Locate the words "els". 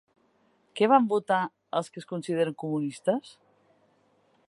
1.81-1.93